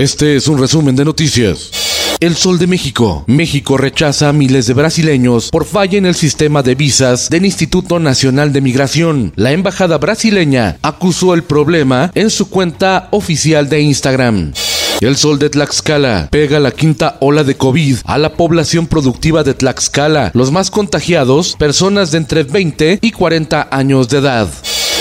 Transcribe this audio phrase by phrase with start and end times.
[0.00, 1.72] Este es un resumen de noticias.
[2.20, 3.22] El Sol de México.
[3.26, 7.98] México rechaza a miles de brasileños por falla en el sistema de visas del Instituto
[7.98, 9.34] Nacional de Migración.
[9.36, 14.54] La embajada brasileña acusó el problema en su cuenta oficial de Instagram.
[15.02, 19.52] El sol de Tlaxcala pega la quinta ola de COVID a la población productiva de
[19.52, 20.30] Tlaxcala.
[20.32, 24.48] Los más contagiados, personas de entre 20 y 40 años de edad.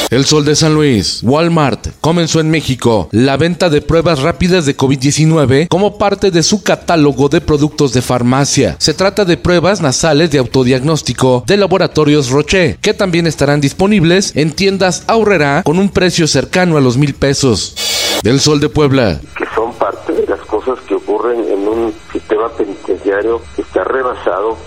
[0.09, 4.75] El Sol de San Luis, Walmart, comenzó en México la venta de pruebas rápidas de
[4.75, 8.75] COVID-19 como parte de su catálogo de productos de farmacia.
[8.79, 14.51] Se trata de pruebas nasales de autodiagnóstico de laboratorios Roche, que también estarán disponibles en
[14.51, 17.75] tiendas Aurrera con un precio cercano a los mil pesos.
[18.23, 22.49] El Sol de Puebla, que son parte de las cosas que ocurren en un sistema
[22.57, 24.57] penitenciario que está rebasado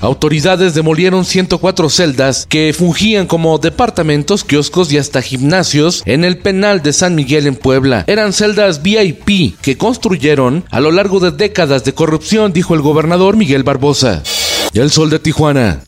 [0.00, 6.82] Autoridades demolieron 104 celdas que fungían como departamentos, kioscos y hasta gimnasios en el penal
[6.82, 8.04] de San Miguel en Puebla.
[8.06, 13.36] Eran celdas VIP que construyeron a lo largo de décadas de corrupción, dijo el gobernador
[13.36, 14.22] Miguel Barbosa.
[14.74, 15.80] El sol de Tijuana.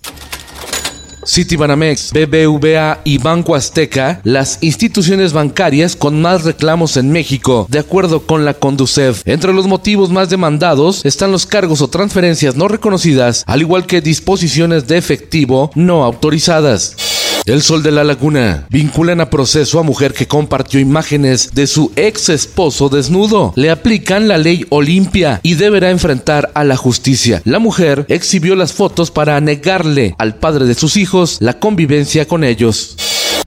[1.30, 8.26] Citibanamex, BBVA y Banco Azteca, las instituciones bancarias con más reclamos en México, de acuerdo
[8.26, 9.22] con la Conducef.
[9.26, 14.00] Entre los motivos más demandados están los cargos o transferencias no reconocidas, al igual que
[14.00, 16.96] disposiciones de efectivo no autorizadas.
[17.46, 18.66] El Sol de la Laguna.
[18.68, 23.52] Vinculan a proceso a mujer que compartió imágenes de su ex esposo desnudo.
[23.56, 27.40] Le aplican la ley Olimpia y deberá enfrentar a la justicia.
[27.44, 32.44] La mujer exhibió las fotos para negarle al padre de sus hijos la convivencia con
[32.44, 32.96] ellos.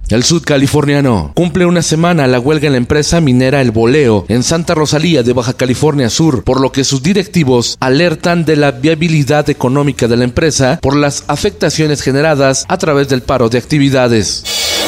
[0.10, 4.76] El sudcaliforniano cumple una semana la huelga en la empresa minera El Boleo en Santa
[4.76, 10.10] Rosalía de Baja California Sur, por lo que sus directivos alertan de la viabilidad económica
[10.10, 14.44] de la empresa por las afectaciones generadas a través del paro de actividades.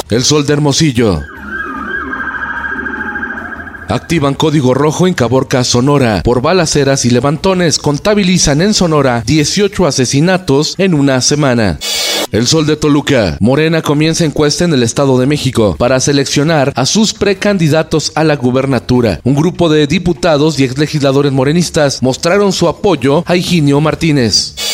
[0.09, 1.21] El Sol de Hermosillo.
[3.87, 6.23] Activan código rojo en Caborca, Sonora.
[6.23, 11.79] Por balaceras y levantones contabilizan en Sonora 18 asesinatos en una semana.
[12.31, 13.37] El Sol de Toluca.
[13.39, 18.35] Morena comienza encuesta en el Estado de México para seleccionar a sus precandidatos a la
[18.35, 19.21] gubernatura.
[19.23, 24.64] Un grupo de diputados y exlegisladores morenistas mostraron su apoyo a Higinio Martínez.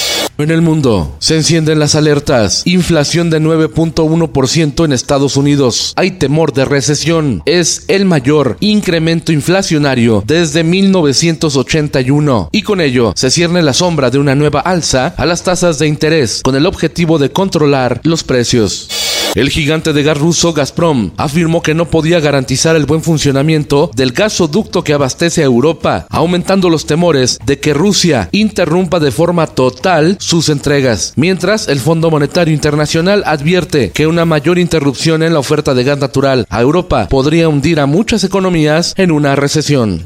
[0.42, 2.64] En el mundo se encienden las alertas.
[2.66, 5.94] Inflación de 9.1% en Estados Unidos.
[5.96, 7.44] Hay temor de recesión.
[7.46, 12.50] Es el mayor incremento inflacionario desde 1981.
[12.52, 15.88] Y con ello se cierne la sombra de una nueva alza a las tasas de
[15.88, 19.01] interés con el objetivo de controlar los precios.
[19.34, 24.12] El gigante de gas ruso Gazprom afirmó que no podía garantizar el buen funcionamiento del
[24.12, 30.18] gasoducto que abastece a Europa, aumentando los temores de que Rusia interrumpa de forma total
[30.20, 31.14] sus entregas.
[31.16, 36.00] Mientras, el Fondo Monetario Internacional advierte que una mayor interrupción en la oferta de gas
[36.00, 40.06] natural a Europa podría hundir a muchas economías en una recesión.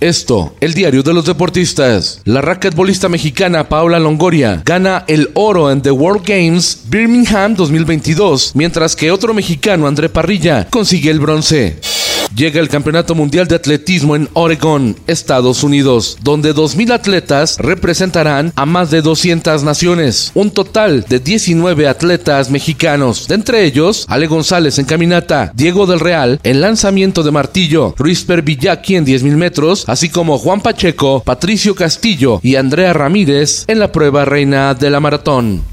[0.00, 2.20] Esto, el diario de los deportistas.
[2.24, 8.94] La raquetbolista mexicana Paula Longoria gana el oro en The World Games Birmingham 2022, mientras
[8.94, 11.80] que otro mexicano, André Parrilla, consigue el bronce.
[12.38, 18.64] Llega el Campeonato Mundial de Atletismo en Oregon, Estados Unidos, donde 2.000 atletas representarán a
[18.64, 20.30] más de 200 naciones.
[20.34, 25.98] Un total de 19 atletas mexicanos, de entre ellos Ale González en caminata, Diego del
[25.98, 31.74] Real en lanzamiento de martillo, Ruisper Villaki en 10.000 metros, así como Juan Pacheco, Patricio
[31.74, 35.64] Castillo y Andrea Ramírez en la prueba reina de la maratón.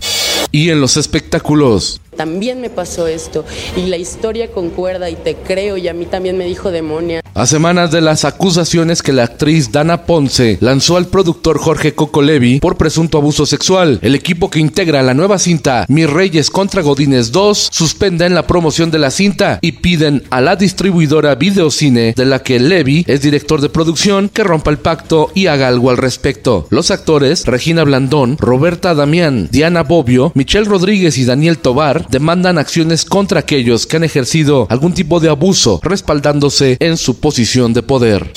[0.52, 3.46] Y en los espectáculos, también me pasó esto
[3.76, 7.22] y la historia concuerda y te creo y a mí también me dijo demonia.
[7.34, 12.22] A semanas de las acusaciones que la actriz Dana Ponce lanzó al productor Jorge Coco
[12.22, 16.82] Levi por presunto abuso sexual, el equipo que integra la nueva cinta Mis Reyes contra
[16.82, 22.26] Godines 2 suspenden la promoción de la cinta y piden a la distribuidora Videocine, de
[22.26, 25.98] la que Levi es director de producción, que rompa el pacto y haga algo al
[25.98, 26.68] respecto.
[26.70, 33.06] Los actores Regina Blandón, Roberta Damián, Diana Bobbio, Michelle Rodríguez y Daniel Tobar demandan acciones
[33.06, 38.32] contra aquellos que han ejercido algún tipo de abuso respaldándose en su posición de poder.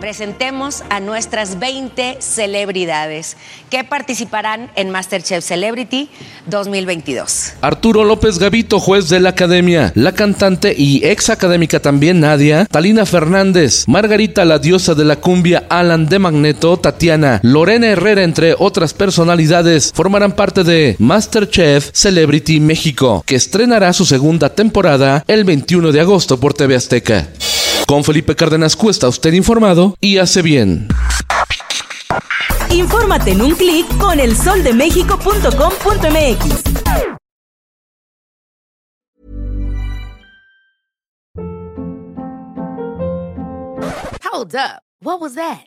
[0.00, 3.36] Presentemos a nuestras 20 celebridades
[3.70, 6.08] que participarán en Masterchef Celebrity
[6.46, 7.54] 2022.
[7.60, 13.06] Arturo López Gavito, juez de la Academia, la cantante y ex académica también Nadia, Talina
[13.06, 18.94] Fernández, Margarita la diosa de la cumbia, Alan de Magneto, Tatiana, Lorena Herrera, entre otras
[18.94, 26.00] personalidades, formarán parte de Masterchef Celebrity México, que estrenará su segunda temporada el 21 de
[26.00, 27.28] agosto por TV Azteca.
[27.86, 30.88] Con Felipe Cárdenas Cuesta, usted informado y hace bien.
[32.70, 36.62] Infórmate en un clic con elsoldemexico.com.mx.
[44.24, 44.82] Hold up.
[45.00, 45.66] What was that?